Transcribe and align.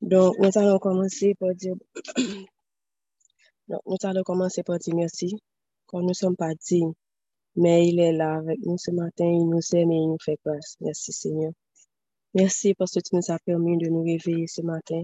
Donc, 0.00 0.36
nous 0.38 0.50
allons 0.56 0.78
commencer 0.78 1.34
par 1.34 1.54
dire, 1.54 1.74
Donc, 3.68 3.80
nous 3.86 3.96
allons 4.02 4.22
commencer 4.22 4.62
par 4.62 4.78
dire 4.78 4.94
merci, 4.94 5.34
quand 5.86 6.00
nous 6.00 6.08
ne 6.08 6.12
sommes 6.14 6.36
pas 6.36 6.54
dignes, 6.54 6.94
mais 7.56 7.88
il 7.88 8.00
est 8.00 8.12
là 8.12 8.36
avec 8.36 8.58
nous 8.60 8.78
ce 8.78 8.90
matin, 8.90 9.26
il 9.26 9.48
nous 9.48 9.60
aime 9.74 9.90
et 9.90 9.96
il 9.96 10.08
nous 10.08 10.18
fait 10.24 10.38
grâce. 10.44 10.76
Merci 10.80 11.12
Seigneur. 11.12 11.52
Merci 12.34 12.74
parce 12.74 12.92
que 12.92 13.00
tu 13.00 13.16
nous 13.16 13.30
as 13.30 13.38
permis 13.40 13.76
de 13.78 13.88
nous 13.88 14.02
réveiller 14.02 14.46
ce 14.46 14.62
matin. 14.62 15.02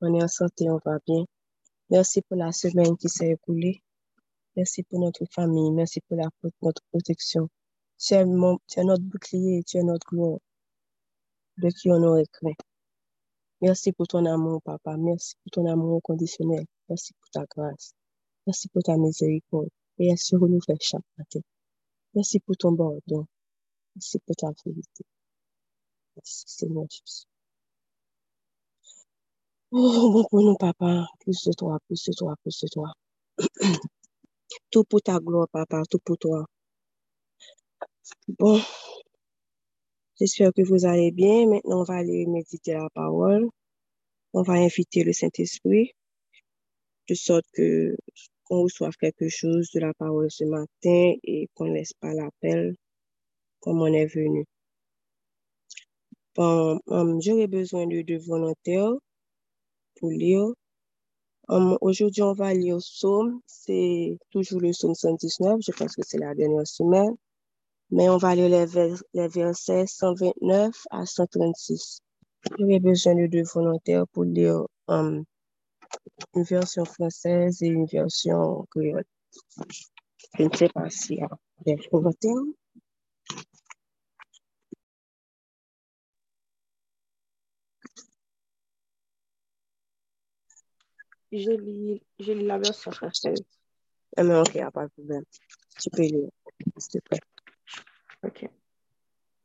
On 0.00 0.14
est 0.14 0.22
en 0.22 0.28
santé, 0.28 0.70
on 0.70 0.80
va 0.84 0.98
bien. 1.06 1.24
Merci 1.90 2.22
pour 2.22 2.36
la 2.36 2.52
semaine 2.52 2.96
qui 2.96 3.08
s'est 3.08 3.30
écoulée. 3.30 3.82
Merci 4.56 4.82
pour 4.82 5.00
notre 5.00 5.24
famille. 5.32 5.70
Merci 5.72 6.00
pour 6.00 6.18
notre 6.62 6.82
protection. 6.90 7.48
Tu 7.98 8.14
es, 8.14 8.24
notre 8.24 9.02
bouclier, 9.02 9.62
tu 9.64 9.76
es 9.78 9.82
notre 9.82 10.06
gloire, 10.08 10.38
de 11.58 11.68
qui 11.70 11.90
on 11.90 12.02
aurait 12.02 12.26
craint. 12.32 12.54
Merci 13.60 13.92
pour 13.92 14.06
ton 14.08 14.24
amour, 14.26 14.62
papa. 14.62 14.96
Merci 14.96 15.34
pour 15.42 15.50
ton 15.52 15.66
amour 15.66 16.00
conditionnel. 16.02 16.64
Merci 16.88 17.12
pour 17.14 17.30
ta 17.30 17.44
grâce. 17.46 17.92
Merci 18.46 18.68
pour 18.68 18.82
ta 18.82 18.96
miséricorde. 18.96 19.68
Et 19.98 20.12
assure-nous 20.12 20.60
faire 20.62 20.78
chaque 20.80 21.04
matin. 21.18 21.40
Merci 22.14 22.40
pour 22.40 22.56
ton 22.56 22.74
pardon. 22.76 23.26
Merci 23.94 24.18
pour 24.20 24.34
ta 24.36 24.48
vérité. 24.64 25.04
Merci, 26.16 26.44
Seigneur 26.46 26.86
Jésus. 26.90 27.26
Oh, 29.72 30.10
bon 30.12 30.24
pour 30.30 30.42
nous, 30.42 30.56
papa. 30.56 31.06
Plus 31.20 31.44
de 31.44 31.52
toi, 31.52 31.78
plus 31.86 32.02
de 32.04 32.12
toi, 32.14 32.34
plus 32.42 32.60
de 32.62 32.68
toi. 32.68 32.92
tout 34.70 34.84
pour 34.84 35.02
ta 35.02 35.18
gloire, 35.20 35.48
papa. 35.52 35.82
Tout 35.90 36.00
pour 36.04 36.18
toi. 36.18 36.46
Bon. 38.38 38.60
J'espère 40.18 40.52
que 40.52 40.62
vous 40.62 40.84
allez 40.86 41.12
bien. 41.12 41.46
Maintenant, 41.46 41.80
on 41.80 41.84
va 41.84 41.94
aller 41.96 42.26
méditer 42.26 42.74
la 42.74 42.88
parole. 42.94 43.48
On 44.34 44.42
va 44.42 44.54
inviter 44.54 45.04
le 45.04 45.12
Saint-Esprit 45.12 45.92
de 47.08 47.14
sorte 47.14 47.46
que 47.54 47.96
qu'on 48.44 48.62
reçoive 48.64 48.96
quelque 48.96 49.28
chose 49.28 49.70
de 49.72 49.80
la 49.80 49.94
parole 49.94 50.30
ce 50.30 50.44
matin 50.44 51.14
et 51.22 51.48
qu'on 51.54 51.66
ne 51.66 51.74
laisse 51.74 51.92
pas 52.00 52.14
l'appel 52.14 52.74
comme 53.60 53.80
on 53.82 53.86
est 53.92 54.06
venu. 54.06 54.44
Bon, 56.34 56.80
um, 56.88 57.20
j'aurais 57.22 57.46
besoin 57.48 57.86
de 57.86 58.02
deux 58.02 58.18
volontaires 58.18 58.92
pour 59.96 60.10
lire. 60.10 60.48
Um, 61.50 61.76
aujourd'hui, 61.80 62.22
on 62.22 62.32
va 62.32 62.54
lire 62.54 62.78
Psaume. 62.78 63.40
C'est 63.46 64.16
toujours 64.30 64.60
le 64.60 64.70
Psaume 64.70 64.94
119. 64.94 65.58
Je 65.66 65.72
pense 65.72 65.96
que 65.96 66.02
c'est 66.06 66.18
la 66.18 66.32
dernière 66.32 66.66
semaine. 66.66 67.16
Mais 67.90 68.08
on 68.08 68.18
va 68.18 68.36
lire 68.36 68.48
les, 68.48 68.94
les 69.14 69.26
versets 69.26 69.84
129 69.84 70.86
à 70.90 71.06
136. 71.06 72.02
J'aurais 72.56 72.78
besoin 72.78 73.16
de 73.16 73.26
deux 73.26 73.42
volontaires 73.52 74.06
pour 74.12 74.24
lire 74.24 74.64
um, 74.86 75.24
une 76.36 76.44
version 76.44 76.84
française 76.84 77.60
et 77.62 77.66
une 77.66 77.86
version 77.86 78.64
créole. 78.70 79.04
Je 80.38 80.44
ne 80.44 80.56
sais 80.56 80.68
pas 80.68 80.88
s'il 80.88 81.16
y 81.16 81.22
a 81.22 81.28
des 81.66 81.76
volontaires. 81.90 82.30
Je 91.32 91.50
lis, 91.52 92.02
je 92.18 92.32
lis 92.32 92.46
la 92.46 92.58
version 92.58 92.90
française. 92.90 93.42
Ah, 94.16 94.24
mais 94.24 94.36
ok, 94.36 94.58
pas 94.72 94.86
de 94.86 94.92
problème. 94.92 95.24
Tu 95.80 95.90
peux 95.90 96.02
lire, 96.02 96.28
s'il 96.76 97.00
te 97.00 97.08
plaît. 97.08 97.20
Ok. 98.24 98.48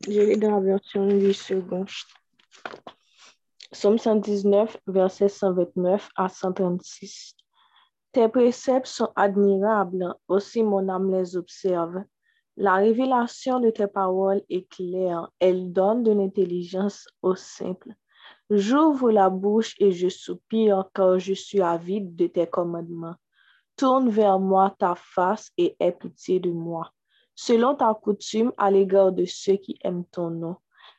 Je 0.07 0.21
lis 0.21 0.37
dans 0.37 0.51
la 0.51 0.61
version 0.61 1.09
8 1.09 1.33
secondes. 1.33 1.89
Somme 3.71 3.97
119, 3.97 4.77
verset 4.87 5.29
129 5.29 6.09
à 6.15 6.29
136. 6.29 7.35
Tes 8.11 8.29
préceptes 8.29 8.87
sont 8.87 9.11
admirables, 9.15 10.15
aussi 10.27 10.63
mon 10.63 10.87
âme 10.89 11.11
les 11.11 11.35
observe. 11.35 12.03
La 12.57 12.75
révélation 12.75 13.59
de 13.59 13.69
tes 13.69 13.87
paroles 13.87 14.41
est 14.49 14.67
claire, 14.69 15.29
elle 15.39 15.73
donne 15.73 16.03
de 16.03 16.13
l'intelligence 16.13 17.07
au 17.21 17.35
simple. 17.35 17.89
J'ouvre 18.51 19.09
la 19.09 19.31
bouche 19.31 19.73
et 19.79 19.91
je 19.91 20.07
soupire 20.07 20.85
car 20.93 21.17
je 21.17 21.33
suis 21.33 21.61
avide 21.61 22.15
de 22.15 22.27
tes 22.27 22.45
commandements. 22.45 23.15
Tourne 23.75 24.09
vers 24.09 24.39
moi 24.39 24.75
ta 24.77 24.93
face 24.95 25.51
et 25.57 25.75
aie 25.79 25.91
pitié 25.91 26.39
de 26.39 26.51
moi, 26.51 26.91
selon 27.33 27.73
ta 27.73 27.91
coutume 27.95 28.53
à 28.57 28.69
l'égard 28.69 29.11
de 29.11 29.25
ceux 29.25 29.57
qui 29.57 29.79
aiment 29.83 30.05
ton 30.11 30.29
nom. 30.29 30.57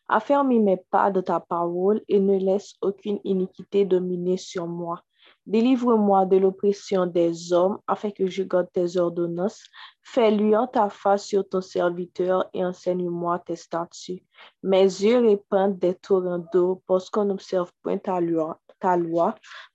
Affermis 0.08 0.58
mes 0.58 0.76
pas 0.76 1.12
de 1.12 1.20
ta 1.20 1.38
parole 1.38 2.02
et 2.08 2.18
ne 2.18 2.36
laisse 2.36 2.74
aucune 2.80 3.20
iniquité 3.22 3.84
dominer 3.84 4.36
sur 4.36 4.66
moi. 4.66 5.02
Délivre-moi 5.46 6.26
de 6.26 6.38
l'oppression 6.38 7.06
des 7.06 7.52
hommes 7.52 7.78
afin 7.86 8.10
que 8.10 8.26
je 8.26 8.42
garde 8.42 8.68
tes 8.72 8.96
ordonnances. 8.96 9.62
Fais 10.02 10.30
luire 10.32 10.68
ta 10.72 10.88
face 10.90 11.26
sur 11.26 11.48
ton 11.48 11.60
serviteur 11.60 12.50
et 12.52 12.64
enseigne-moi 12.64 13.38
tes 13.40 13.56
statuts. 13.56 14.22
Mes 14.62 14.82
yeux 14.82 15.20
répandent 15.20 15.78
des 15.78 15.94
torrents 15.94 16.44
d'eau 16.52 16.82
parce 16.86 17.08
qu'on 17.10 17.26
n'observe 17.26 17.70
point 17.82 17.98
ta 17.98 18.20
loi. 18.20 18.60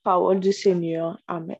Parole 0.03 0.39
du 0.39 0.53
Seigneur. 0.53 1.17
Amen. 1.27 1.57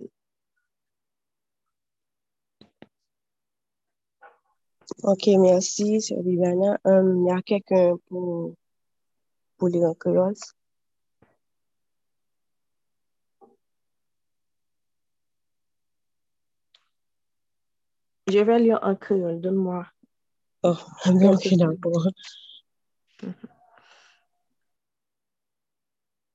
Ok, 5.04 5.28
merci, 5.40 6.02
c'est. 6.02 6.16
Um, 6.16 7.24
il 7.24 7.28
y 7.28 7.32
a 7.32 7.42
quelqu'un 7.42 7.96
pour, 8.08 8.54
pour 9.58 9.68
lire 9.70 9.94
Je 18.31 18.40
vais 18.40 18.59
lire 18.59 18.80
en 18.81 18.96
créole. 18.96 19.42
Donne-moi. 19.42 19.86
Oh, 20.64 20.78
ok, 21.06 21.53
d'accord. 21.58 22.08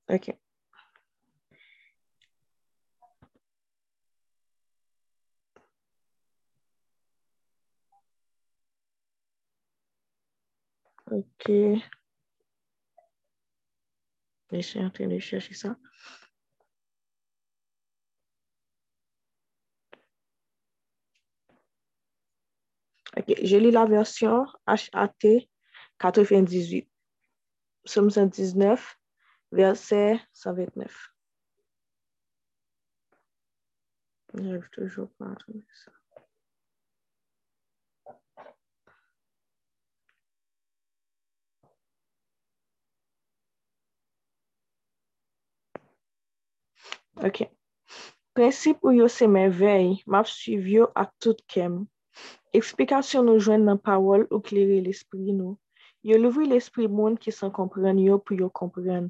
Ok. 0.09 0.37
Ok. 11.11 11.49
Je 14.51 14.61
suis 14.61 14.79
en 14.79 14.89
train 14.89 15.07
de 15.07 15.17
chercher 15.19 15.55
ça. 15.55 15.75
Je 23.27 23.57
lis 23.57 23.71
la 23.71 23.85
version 23.85 24.45
HAT 24.65 25.47
98. 25.99 26.89
Somme 27.85 28.09
119, 28.09 28.97
verset 29.51 30.19
129. 30.33 31.13
J'arrive 34.33 34.69
toujours 34.71 35.09
pas 35.17 35.31
à 35.31 35.35
trouver 35.35 35.65
ça. 35.73 35.91
Ok. 47.23 47.49
Prinsip 48.37 48.83
ou 48.85 48.91
yo 48.93 49.07
se 49.09 49.25
men 49.25 49.49
vey, 49.49 49.95
map 50.05 50.27
suiv 50.29 50.67
yo 50.69 50.83
ak 50.93 51.09
tout 51.17 51.39
kem. 51.49 51.87
Eksplikasyon 52.57 53.27
nou 53.27 53.43
jwen 53.43 53.65
nan 53.67 53.79
pawol 53.89 54.23
ou 54.31 54.39
kleri 54.47 54.79
l'esprit 54.85 55.33
nou. 55.35 55.57
Yo 56.07 56.17
louvri 56.21 56.45
l'esprit 56.47 56.87
moun 56.87 57.17
ki 57.21 57.33
san 57.35 57.51
kompren 57.57 57.97
yo 57.99 58.15
pou 58.23 58.37
yo 58.39 58.47
kompren. 58.59 59.09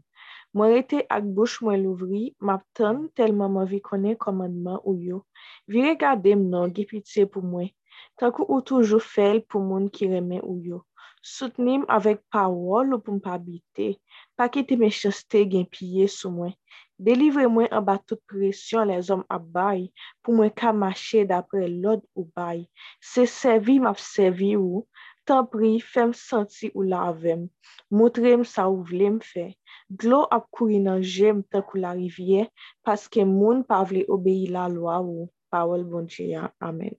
Mwen 0.56 0.71
rete 0.74 1.04
ak 1.15 1.25
bouch 1.38 1.59
mwen 1.62 1.83
louvri, 1.83 2.21
map 2.42 2.63
ton 2.77 3.04
telman 3.19 3.51
mwen 3.54 3.68
vi 3.71 3.80
konen 3.89 4.18
komandman 4.24 4.80
ou 4.81 4.95
yo. 5.09 5.21
Vi 5.69 5.83
regade 5.86 6.33
m 6.33 6.48
nan 6.54 6.74
gipitye 6.75 7.27
pou 7.30 7.45
mwen. 7.45 7.69
Tankou 8.18 8.48
ou 8.50 8.65
toujou 8.65 9.04
fel 9.04 9.44
pou 9.45 9.62
moun 9.62 9.86
ki 9.94 10.10
remen 10.15 10.42
ou 10.42 10.57
yo. 10.63 10.81
Soutenim 11.21 11.83
avèk 11.98 12.24
pawol 12.33 12.95
ou 12.95 13.03
pou 13.03 13.19
mpabite. 13.19 13.92
Pakite 14.39 14.80
me 14.81 14.89
chaste 14.89 15.44
gen 15.51 15.68
piye 15.69 16.07
sou 16.10 16.33
mwen. 16.33 16.56
Delivre 16.98 17.46
mwen 17.54 17.70
an 17.78 17.86
ba 17.86 17.98
tout 18.02 18.22
presyon 18.32 18.90
les 18.90 19.12
om 19.14 19.22
ap 19.30 19.46
bay, 19.54 19.86
pou 20.26 20.34
mwen 20.38 20.50
ka 20.58 20.72
mache 20.74 21.24
dapre 21.30 21.68
lod 21.70 22.02
ou 22.18 22.26
bay. 22.38 22.66
Se 23.02 23.28
servi 23.30 23.78
map 23.84 24.02
servi 24.02 24.56
ou, 24.58 24.82
tan 25.30 25.46
pri 25.52 25.78
fem 25.94 26.14
santi 26.18 26.72
ou 26.74 26.86
la 26.88 27.04
avem. 27.12 27.46
Moutre 27.94 28.34
sa 28.50 28.66
ou 28.72 28.82
vlem 28.90 29.20
fe. 29.22 29.52
Glo 29.94 30.24
ap 30.34 30.48
kouri 30.52 30.80
nan 30.82 31.04
jem 31.04 31.44
tan 31.52 31.66
kou 31.68 31.84
la 31.84 31.94
rivye, 31.98 32.48
paske 32.86 33.26
moun 33.26 33.62
pa 33.68 33.84
vle 33.86 34.06
obeyi 34.10 34.48
la 34.54 34.66
lwa 34.72 35.02
ou. 35.04 35.30
Pawel 35.52 35.86
bonjeya. 35.88 36.52
Amen. 36.60 36.96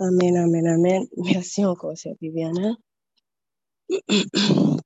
Amen, 0.00 0.36
amen, 0.36 0.66
amen. 0.66 1.06
Merci 1.16 1.64
encore, 1.64 1.96
Sœur 1.96 2.14
Viviana. 2.20 2.76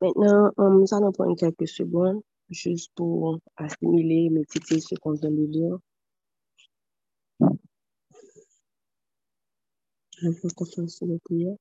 Maintenant, 0.00 0.50
euh, 0.58 0.70
nous 0.70 0.94
allons 0.94 1.12
prendre 1.12 1.36
quelques 1.36 1.68
secondes 1.68 2.22
juste 2.48 2.90
pour 2.94 3.38
assimiler, 3.56 4.30
méditer 4.30 4.80
ce 4.80 4.94
qu'on 4.96 5.12
vient 5.12 5.30
de 5.30 5.46
lire. 5.46 5.78
Je 10.22 10.30
fais 10.32 10.48
confiance 10.54 10.96
sur 10.96 11.06
le 11.06 11.18
prière. 11.24 11.56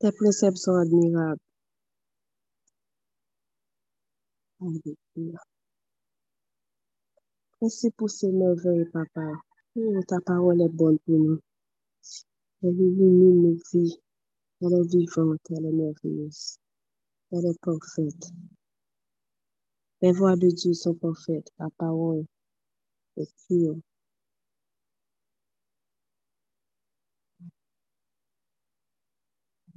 Tes 0.00 0.12
préceptes 0.12 0.56
sont 0.58 0.74
admirables. 0.74 1.40
Merci 7.60 7.90
pour 7.90 8.08
ces 8.08 8.32
merveilles, 8.32 8.86
papa. 8.92 9.32
Oh, 9.76 10.00
ta 10.08 10.20
parole 10.20 10.62
est 10.62 10.68
bonne 10.68 10.98
pour 11.00 11.18
nous. 11.18 11.40
Elle 12.62 12.74
nos 12.74 13.56
vies. 13.72 14.00
Elle 14.62 14.72
est 14.72 14.88
vivante, 14.88 15.40
elle 15.50 15.66
est 15.66 15.72
merveilleuse. 15.72 16.58
Elle 17.32 17.46
est 17.46 17.60
parfaite. 17.60 18.32
Les 20.00 20.12
voix 20.12 20.36
de 20.36 20.48
Dieu 20.48 20.72
sont 20.72 20.94
parfaites. 20.94 21.50
La 21.58 21.68
parole 21.76 22.24
est 23.18 23.28
pure. 23.46 23.76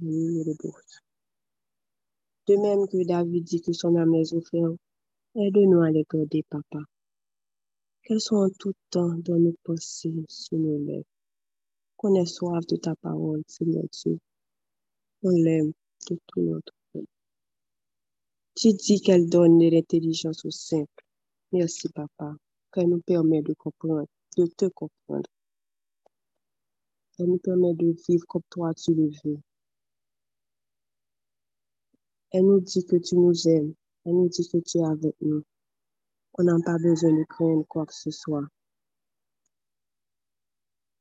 Alléluia, 0.00 0.44
le 0.44 0.54
beau. 0.54 0.72
De 2.48 2.56
même 2.56 2.88
que 2.88 3.04
David 3.04 3.44
dit 3.44 3.60
que 3.60 3.74
son 3.74 3.94
âme 3.96 4.14
les 4.14 4.32
offert, 4.32 4.70
aide-nous 5.34 5.82
à 5.82 5.90
les 5.90 6.06
garder, 6.10 6.42
papa. 6.48 6.78
Qu'elles 8.02 8.22
soient 8.22 8.46
en 8.46 8.50
tout 8.58 8.72
temps 8.88 9.12
dans 9.18 9.38
nos 9.38 9.54
pensées, 9.64 10.24
sur 10.30 10.56
nos 10.56 10.78
lèvres. 10.78 11.04
Qu'on 11.98 12.14
ait 12.14 12.24
soif 12.24 12.66
de 12.66 12.76
ta 12.76 12.94
parole, 12.96 13.42
Seigneur 13.46 13.84
Dieu. 13.92 14.18
On 15.22 15.28
l'aime 15.28 15.72
de 16.08 16.18
tout 16.26 16.40
notre 16.40 16.72
cœur. 16.94 17.02
Tu 18.54 18.72
dis 18.72 19.02
qu'elle 19.02 19.28
donne 19.28 19.60
l'intelligence 19.60 20.42
aux 20.46 20.50
simples. 20.50 21.04
Merci, 21.52 21.90
papa, 21.90 22.34
qu'elle 22.72 22.88
nous 22.88 23.02
permet 23.02 23.42
de 23.42 23.52
comprendre, 23.52 24.08
de 24.38 24.46
te 24.46 24.68
comprendre. 24.68 25.28
Elle 27.18 27.26
nous 27.26 27.38
permet 27.40 27.74
de 27.74 27.94
vivre 28.08 28.24
comme 28.26 28.40
toi 28.48 28.72
tu 28.72 28.94
le 28.94 29.10
veux. 29.22 29.38
Elle 32.30 32.44
nous 32.44 32.60
dit 32.60 32.84
que 32.84 32.96
tu 32.96 33.16
nous 33.16 33.48
aimes. 33.48 33.74
Elle 34.04 34.14
nous 34.14 34.28
dit 34.28 34.48
que 34.48 34.58
tu 34.58 34.78
es 34.78 34.84
avec 34.84 35.16
nous. 35.20 35.42
On 36.34 36.44
n'a 36.44 36.56
pas 36.64 36.76
besoin 36.78 37.12
de 37.12 37.24
craindre 37.24 37.66
quoi 37.66 37.86
que 37.86 37.94
ce 37.94 38.10
soit. 38.10 38.46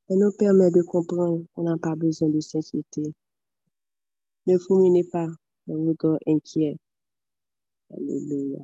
Elle 0.10 0.20
nous 0.20 0.32
permet 0.32 0.72
de 0.72 0.82
comprendre 0.84 1.44
qu'on 1.54 1.64
n'a 1.64 1.78
pas 1.78 1.96
besoin 1.96 2.30
de 2.30 2.40
s'inquiéter. 2.40 3.14
Ne 4.46 4.58
fulminez 4.58 5.04
pas 5.04 5.28
un 5.28 5.76
regard 5.76 6.18
inquiet. 6.26 6.78
Alléluia. 7.92 8.60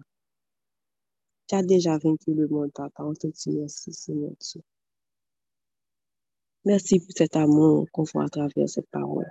Tu 1.48 1.56
as 1.56 1.64
déjà 1.64 1.98
vaincu 1.98 2.34
le 2.34 2.48
monde, 2.48 2.72
papa. 2.74 3.04
On 3.04 3.14
te 3.14 3.28
dit 3.28 3.52
merci, 3.52 3.92
Seigneur 3.92 4.32
Dieu. 4.40 4.62
Merci 6.66 7.00
pour 7.00 7.12
cet 7.16 7.36
amour 7.36 7.88
qu'on 7.92 8.04
voit 8.04 8.24
à 8.24 8.30
travers 8.30 8.70
cette 8.70 8.90
parole. 8.90 9.28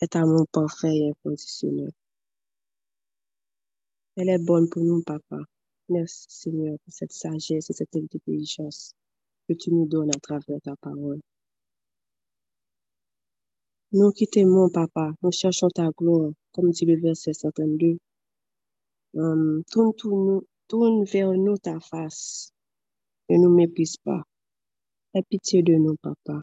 Cet 0.00 0.16
amour 0.16 0.48
parfait 0.48 0.96
et 0.96 1.10
inconditionnel. 1.10 1.92
Elle 4.16 4.28
est 4.28 4.38
bonne 4.44 4.68
pour 4.68 4.82
nous, 4.82 5.02
papa. 5.02 5.38
Merci, 5.88 6.26
Seigneur, 6.28 6.76
pour 6.84 6.92
cette 6.92 7.12
sagesse 7.12 7.70
et 7.70 7.72
cette 7.72 7.96
intelligence 7.96 8.94
que 9.48 9.54
tu 9.54 9.72
nous 9.72 9.86
donnes 9.86 10.10
à 10.10 10.20
travers 10.20 10.60
ta 10.62 10.76
parole. 10.76 11.20
Nous 13.92 14.12
qui 14.12 14.26
t'aimons, 14.26 14.70
papa, 14.70 15.12
nous 15.22 15.32
cherchons 15.32 15.68
ta 15.70 15.90
gloire, 15.96 16.32
comme 16.52 16.70
dit 16.70 16.84
le 16.86 17.00
verset 17.00 17.32
52. 17.32 17.98
Hum, 19.14 19.62
tourne, 19.70 21.04
vers 21.04 21.32
nous 21.32 21.56
ta 21.58 21.80
face. 21.80 22.52
Ne 23.30 23.38
nous 23.38 23.54
méprise 23.54 23.96
pas. 23.98 24.22
Aie 25.14 25.22
pitié 25.22 25.62
de 25.62 25.74
nous, 25.74 25.96
papa. 26.02 26.42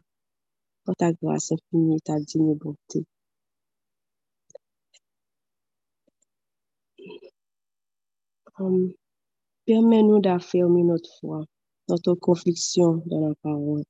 Pour 0.84 0.96
ta 0.96 1.12
grâce 1.12 1.52
infinie, 1.52 2.00
ta 2.00 2.20
digne 2.20 2.54
bonté. 2.54 3.04
Hum, 8.60 8.92
Permets-nous 9.64 10.20
d'affirmer 10.20 10.82
notre 10.82 11.08
foi, 11.18 11.46
notre 11.88 12.14
conviction 12.14 13.02
dans 13.06 13.28
la 13.28 13.34
parole. 13.36 13.84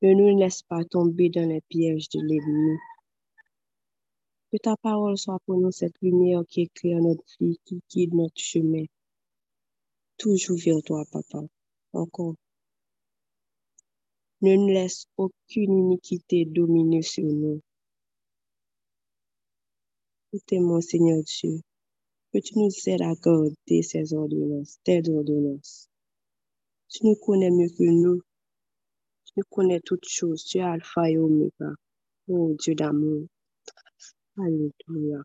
Ne 0.00 0.14
nous 0.14 0.38
laisse 0.38 0.62
pas 0.62 0.82
tomber 0.86 1.28
dans 1.28 1.46
les 1.46 1.60
pièges 1.68 2.08
de 2.08 2.20
l'ennemi. 2.20 2.78
Que 4.50 4.56
ta 4.56 4.78
parole 4.78 5.18
soit 5.18 5.40
pour 5.44 5.60
nous 5.60 5.72
cette 5.72 6.00
lumière 6.00 6.42
qui 6.48 6.62
éclaire 6.62 7.00
notre 7.02 7.22
vie, 7.38 7.58
qui 7.66 7.82
guide 7.90 8.14
notre 8.14 8.40
chemin. 8.40 8.86
Toujours 10.16 10.56
vers 10.56 10.82
toi, 10.82 11.04
papa. 11.12 11.42
Encore. 11.92 12.36
Ne 14.40 14.56
nous 14.56 14.68
laisse 14.68 15.04
aucune 15.18 15.76
iniquité 15.76 16.46
dominer 16.46 17.02
sur 17.02 17.24
nous. 17.24 17.60
Nous 20.32 20.40
t'aimons, 20.46 20.80
Seigneur 20.80 21.22
Dieu. 21.24 21.60
Que 22.34 22.40
tu 22.40 22.58
nous 22.58 22.68
aides 22.86 23.02
à 23.02 23.14
garder 23.14 23.82
ces 23.82 24.12
ordonnances, 24.12 24.80
tes 24.82 25.08
ordonnances. 25.08 25.88
Tu 26.88 27.06
nous 27.06 27.14
connais 27.14 27.52
mieux 27.52 27.68
que 27.68 27.84
nous. 27.84 28.22
Tu 29.24 29.34
nous 29.36 29.44
connais 29.48 29.78
toutes 29.78 30.08
choses. 30.08 30.44
Tu 30.44 30.58
es 30.58 30.62
Alpha 30.62 31.08
et 31.08 31.16
Oméga. 31.16 31.70
Oh 32.26 32.52
Dieu 32.58 32.74
d'amour. 32.74 33.28
Alléluia. 34.36 35.22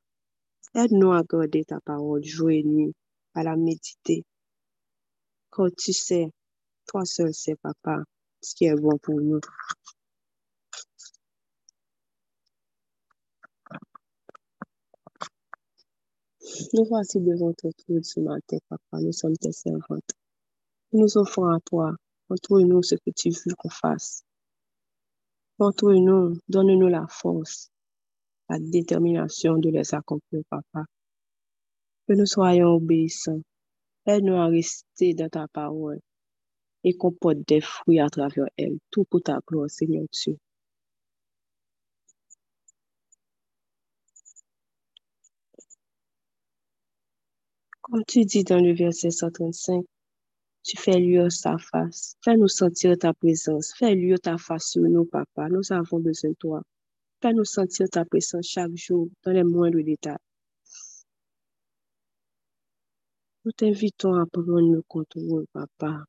Aide-nous 0.75 1.11
à 1.11 1.23
garder 1.23 1.63
ta 1.65 1.79
parole 1.81 2.23
jour 2.23 2.51
et 2.51 2.61
nuit, 2.61 2.94
à 3.33 3.41
la 3.41 3.56
méditer. 3.56 4.23
Quand 5.50 5.75
tu 5.75 5.94
sais, 5.94 6.29
toi 6.85 7.06
seul 7.06 7.33
sais, 7.33 7.56
papa, 7.56 8.03
ce 8.39 8.53
qui 8.53 8.65
est 8.65 8.75
bon 8.75 9.00
pour 9.01 9.19
nous. 9.19 9.41
Nous 16.71 16.85
voici 16.85 17.19
devant 17.19 17.52
ton 17.54 17.71
trône 17.71 18.04
ce 18.04 18.19
matin, 18.19 18.57
papa. 18.69 19.02
Nous 19.02 19.11
sommes 19.11 19.35
tes 19.38 19.52
servantes. 19.52 20.11
Nous 20.94 21.02
nous 21.02 21.18
offrons 21.18 21.45
à 21.45 21.59
toi. 21.61 21.95
Montre-nous 22.30 22.83
ce 22.83 22.94
que 22.94 23.09
tu 23.16 23.30
veux 23.30 23.56
qu'on 23.57 23.69
fasse. 23.69 24.23
Montre-nous, 25.57 26.38
donne-nous 26.47 26.88
la 26.88 27.07
force, 27.09 27.71
la 28.49 28.59
détermination 28.59 29.57
de 29.57 29.69
les 29.69 29.95
accomplir, 29.95 30.44
papa. 30.49 30.85
Que 32.07 32.14
nous 32.14 32.28
soyons 32.28 32.76
obéissants. 32.76 33.42
Aide-nous 34.06 34.35
à 34.35 34.45
rester 34.45 35.16
dans 35.16 35.30
ta 35.30 35.47
parole 35.47 35.99
et 36.83 36.95
qu'on 36.95 37.11
porte 37.11 37.40
des 37.47 37.61
fruits 37.61 37.99
à 37.99 38.09
travers 38.09 38.47
elle, 38.57 38.78
tout 38.92 39.06
pour 39.06 39.21
ta 39.21 39.40
gloire, 39.45 39.69
Seigneur 39.69 40.06
Dieu. 40.11 40.38
Comme 47.92 48.04
tu 48.06 48.24
dis 48.24 48.44
dans 48.44 48.60
le 48.60 48.74
verset 48.76 49.10
135, 49.10 49.84
tu 50.62 50.78
fais 50.78 51.00
luire 51.00 51.31
sa 51.31 51.58
face. 51.58 52.16
Fais-nous 52.24 52.48
sentir 52.48 52.96
ta 53.00 53.14
présence. 53.16 53.74
Fais 53.76 53.96
luire 53.96 54.19
ta 54.19 54.38
face 54.38 54.72
sur 54.72 54.84
nous, 54.84 55.06
papa. 55.06 55.50
Nous 55.50 55.72
avons 55.72 56.00
besoin 56.00 56.30
de 56.30 56.36
toi. 56.36 56.62
Fais-nous 57.22 57.46
sentir 57.46 57.88
ta 57.90 58.06
présence 58.06 58.46
chaque 58.48 58.76
jour 58.76 59.10
dans 59.24 59.31
les 59.31 59.44
moindres 59.44 59.84
détails. 59.84 60.18
Nous 63.44 63.54
t'invitons 63.54 64.14
à 64.14 64.26
prendre 64.28 64.62
le 64.62 64.84
contrôle, 64.84 65.46
papa. 65.52 66.04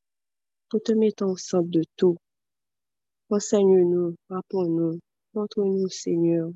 Nous 0.74 0.80
te 0.80 0.92
mettons 0.92 1.30
au 1.30 1.36
centre 1.38 1.70
de 1.70 1.82
tout. 1.96 2.18
Enseigne-nous, 3.30 4.16
apprends-nous, 4.28 4.98
montre-nous, 5.32 5.88
Seigneur. 5.88 6.50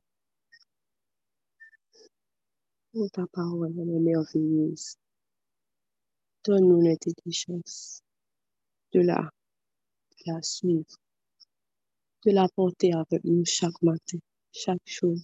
Oh, 2.93 3.09
ta 3.11 3.27
parole, 3.33 3.73
elle 3.79 3.89
est 3.89 4.01
merveilleuse. 4.01 4.97
Donne-nous 6.45 6.81
l'intelligence 6.83 8.03
de 8.93 9.01
la, 9.01 9.31
de 10.19 10.33
la 10.33 10.43
suivre, 10.43 10.97
de 12.25 12.31
la 12.33 12.47
porter 12.55 12.93
avec 12.93 13.25
nous 13.25 13.45
chaque 13.45 13.81
matin, 13.83 14.19
chaque 14.53 14.87
jour. 14.87 15.17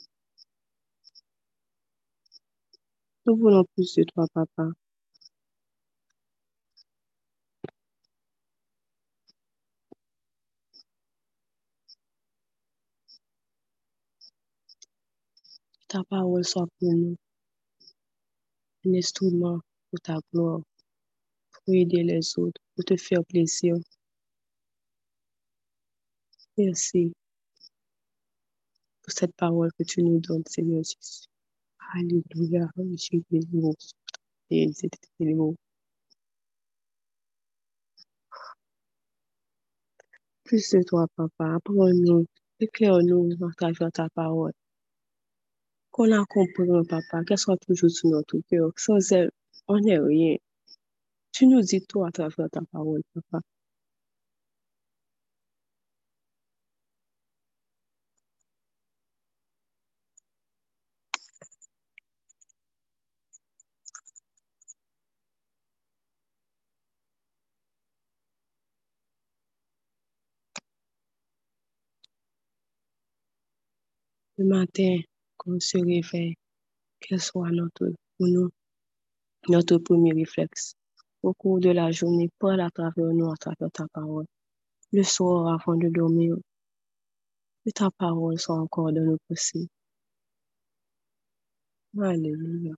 Nous 3.27 3.37
voulons 3.37 3.65
plus 3.75 3.95
de 3.97 4.05
toi, 4.05 4.27
papa. 4.33 4.71
ta 15.91 16.05
parole 16.05 16.45
soit 16.45 16.69
pour 16.79 16.93
nous 16.93 17.17
un 18.87 18.95
instrument 18.95 19.59
pour 19.91 20.01
ta 20.01 20.19
gloire, 20.33 20.61
pour 21.71 21.77
aider 21.77 22.03
les 22.03 22.37
autres, 22.37 22.61
pour 22.75 22.85
te 22.85 22.97
faire 22.97 23.25
plaisir. 23.25 23.77
Merci 26.59 27.13
pour 29.03 29.13
cette 29.13 29.37
parole 29.37 29.71
que 29.79 29.85
tu 29.85 30.03
nous 30.03 30.19
donnes, 30.19 30.43
Seigneur 30.49 30.83
Jésus. 30.83 31.29
Alléluia. 31.95 32.69
Jésus, 34.51 34.91
Plus 40.43 40.71
de 40.73 40.83
toi, 40.83 41.07
papa. 41.15 41.55
Apprends-nous. 41.55 42.27
Éclaire-nous 42.59 43.37
à 43.45 43.53
travers 43.57 43.93
ta 43.93 44.09
parole. 44.11 44.53
Qu'on 45.93 46.05
la 46.05 46.25
comprenne, 46.29 46.85
papa, 46.89 47.23
qu'elle 47.25 47.39
soit 47.39 47.57
toujours 47.59 47.91
sur 47.91 48.11
notre 48.11 48.39
cœur. 48.49 48.73
Sans 48.77 49.13
elle, 49.13 49.31
on 49.69 49.79
n'est 49.79 49.99
rien. 49.99 50.37
Tu 51.33 51.47
nous 51.47 51.61
dis 51.63 51.85
tout 51.87 52.05
à 52.05 52.13
travers 52.13 52.49
ta 52.51 52.61
parole, 52.73 53.03
papa. 53.15 53.41
Le 74.39 74.47
matin, 74.47 74.97
quand 75.37 75.61
se 75.61 75.77
réveille, 75.79 76.35
quel 77.01 77.21
soit 77.21 77.51
notre, 77.51 77.93
nous, 78.21 78.51
notre 79.49 79.79
premier 79.79 80.13
réflexe. 80.15 80.75
Au 81.23 81.35
cours 81.35 81.61
de 81.61 81.71
la 81.71 81.91
journée, 81.91 82.31
parle 82.39 82.61
à 82.61 82.71
travers 82.71 83.13
nous, 83.13 83.31
à 83.31 83.37
travers 83.37 83.71
ta 83.71 83.87
parole. 83.89 84.27
Le 84.93 85.03
soir, 85.03 85.53
avant 85.53 85.77
de 85.77 85.89
dormir, 85.89 86.37
que 87.65 87.71
ta 87.71 87.91
parole 87.91 88.39
soit 88.39 88.57
encore 88.59 88.93
dans 88.93 89.03
nos 89.03 89.19
pensées. 89.29 89.69
Alléluia. 91.99 92.75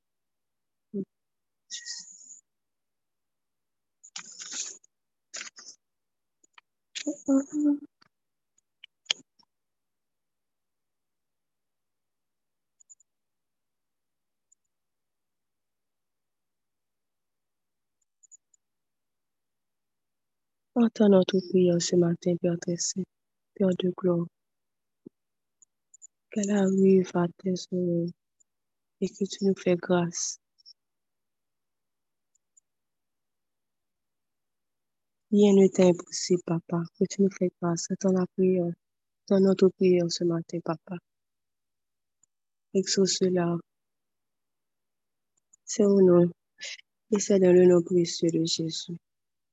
Entends 20.74 21.10
notre 21.10 21.38
prière 21.50 21.82
ce 21.82 21.96
matin, 21.96 22.34
Père 22.40 22.56
très 22.58 22.76
Père 23.54 23.68
de 23.78 23.92
gloire. 23.94 24.26
Qu'elle 26.30 26.50
arrive 26.50 27.10
à 27.12 27.26
tes 27.36 27.52
oreilles 27.72 28.10
et 29.02 29.08
que 29.10 29.24
tu 29.26 29.44
nous 29.44 29.54
fais 29.54 29.76
grâce. 29.76 30.38
Rien 35.30 35.52
n'est 35.52 35.78
impossible, 35.78 36.40
papa, 36.46 36.82
que 36.98 37.04
tu 37.04 37.20
nous 37.20 37.30
fais 37.30 37.50
grâce. 37.60 37.90
Attends 37.90 38.12
la 38.12 38.26
prière, 38.28 38.72
dans 39.28 39.40
notre 39.40 39.68
prière 39.68 40.10
ce 40.10 40.24
matin, 40.24 40.58
papa. 40.64 40.96
Exauce 42.72 43.18
cela. 43.18 43.58
C'est 45.66 45.84
au 45.84 46.00
nom, 46.00 46.30
et 47.10 47.18
c'est 47.18 47.38
dans 47.40 47.52
le 47.52 47.66
nom 47.66 47.82
précieux 47.82 48.30
de 48.30 48.42
Jésus, 48.46 48.96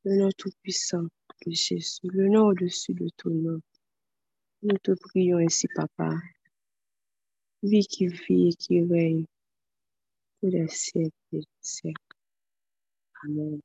le 0.10 0.16
nom 0.16 0.30
tout-puissant 0.36 1.04
de 1.46 1.52
Jésus, 1.52 2.00
le 2.04 2.30
nom 2.30 2.48
au-dessus 2.48 2.96
de 2.96 3.10
tout 3.16 3.30
nom. 3.30 3.62
Nous 4.64 4.78
te 4.80 4.92
prions 4.92 5.38
ainsi, 5.38 5.68
papa. 5.76 6.16
Vie 7.62 7.86
qui 7.86 8.08
vit 8.08 8.50
et 8.50 8.54
qui 8.54 8.82
règne 8.82 9.26
pour 10.40 10.50
les 10.50 10.68
siècles 10.68 11.14
les 11.32 11.44
siècles. 11.62 12.16
Amen. 13.24 13.60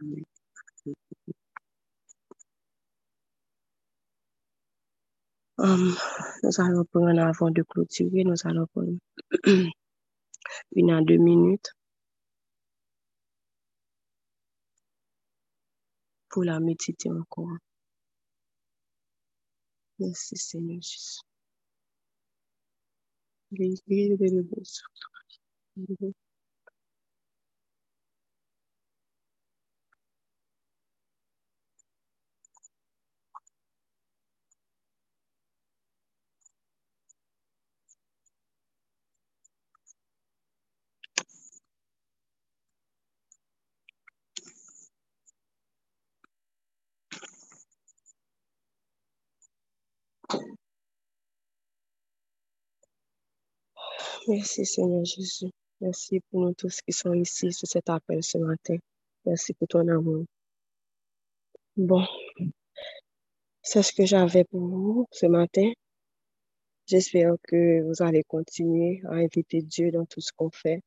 Amen. 0.00 0.24
Um, 5.60 5.96
nous 6.42 6.60
allons 6.60 6.84
prendre 6.84 7.20
avant 7.20 7.50
de 7.50 7.62
clôturer, 7.62 8.22
nous 8.24 8.36
allons 8.44 8.66
prendre 8.66 8.98
une 10.76 10.90
à 10.90 11.02
deux 11.02 11.16
minutes 11.16 11.72
pour 16.30 16.44
la 16.44 16.60
méditer 16.60 17.10
encore. 17.10 17.56
Merci 19.98 20.36
Seigneur 20.36 20.80
Jésus. 20.82 21.20
Merci 54.28 54.66
Seigneur 54.66 55.06
Jésus. 55.06 55.50
Merci 55.80 56.20
pour 56.30 56.42
nous 56.42 56.52
tous 56.52 56.82
qui 56.82 56.92
sont 56.92 57.14
ici 57.14 57.50
sur 57.50 57.66
cet 57.66 57.88
appel 57.88 58.22
ce 58.22 58.36
matin. 58.36 58.76
Merci 59.24 59.54
pour 59.54 59.68
ton 59.68 59.88
amour. 59.88 60.26
Bon, 61.78 62.04
c'est 63.62 63.82
ce 63.82 63.90
que 63.90 64.04
j'avais 64.04 64.44
pour 64.44 64.60
vous 64.60 65.06
ce 65.12 65.24
matin. 65.24 65.72
J'espère 66.86 67.36
que 67.42 67.80
vous 67.80 68.02
allez 68.02 68.22
continuer 68.24 69.00
à 69.06 69.14
inviter 69.14 69.62
Dieu 69.62 69.90
dans 69.92 70.04
tout 70.04 70.20
ce 70.20 70.30
qu'on 70.36 70.50
fait, 70.50 70.82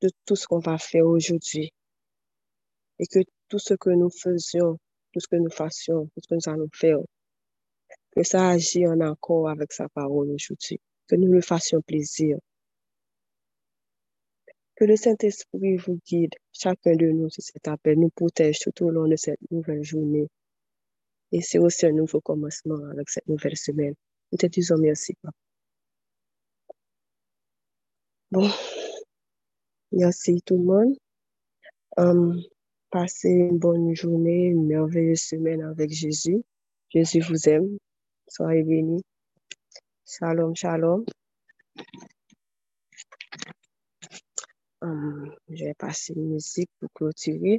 de 0.00 0.08
tout 0.24 0.34
ce 0.34 0.46
qu'on 0.46 0.60
va 0.60 0.78
faire 0.78 1.06
aujourd'hui. 1.06 1.74
Et 2.98 3.06
que 3.06 3.18
tout 3.50 3.58
ce 3.58 3.74
que 3.74 3.90
nous 3.90 4.08
faisions, 4.08 4.78
tout 5.12 5.20
ce 5.20 5.28
que 5.28 5.36
nous 5.36 5.50
fassions, 5.50 6.06
tout 6.06 6.20
ce 6.22 6.28
que 6.28 6.34
nous 6.36 6.48
allons 6.50 6.70
faire, 6.72 7.00
que 8.12 8.22
ça 8.22 8.48
agit 8.48 8.86
en 8.86 8.98
accord 9.00 9.50
avec 9.50 9.74
sa 9.74 9.90
parole 9.90 10.30
aujourd'hui. 10.30 10.80
Que 11.08 11.16
nous 11.16 11.32
le 11.32 11.40
fassions 11.40 11.80
plaisir. 11.82 12.38
Que 14.76 14.84
le 14.84 14.96
Saint-Esprit 14.96 15.76
vous 15.76 15.98
guide, 16.06 16.34
chacun 16.52 16.94
de 16.96 17.06
nous 17.06 17.30
sur 17.30 17.42
cet 17.42 17.66
appel, 17.68 17.98
nous 17.98 18.10
protège 18.10 18.58
tout 18.58 18.84
au 18.84 18.90
long 18.90 19.08
de 19.08 19.16
cette 19.16 19.40
nouvelle 19.50 19.82
journée. 19.82 20.28
Et 21.32 21.40
c'est 21.40 21.58
aussi 21.58 21.86
un 21.86 21.92
nouveau 21.92 22.20
commencement 22.20 22.84
avec 22.90 23.08
cette 23.08 23.26
nouvelle 23.26 23.56
semaine. 23.56 23.94
Nous 24.32 24.38
te 24.38 24.46
disons 24.46 24.76
merci, 24.78 25.14
papa. 25.22 25.36
Bon, 28.30 28.50
merci 29.92 30.42
tout 30.42 30.58
le 30.58 30.64
monde. 30.64 30.96
Um, 31.96 32.42
passez 32.90 33.30
une 33.30 33.58
bonne 33.58 33.94
journée, 33.94 34.46
une 34.46 34.66
merveilleuse 34.66 35.22
semaine 35.22 35.62
avec 35.62 35.90
Jésus. 35.90 36.42
Jésus 36.90 37.20
vous 37.20 37.48
aime. 37.48 37.78
Soyez 38.28 38.62
bénis. 38.62 39.02
Shalom, 40.06 40.54
shalom. 40.54 41.06
Um, 44.82 45.32
je 45.48 45.64
vais 45.66 45.74
passer 45.74 46.12
une 46.14 46.34
musique 46.34 46.70
pour 46.80 46.90
clôturer. 46.94 47.54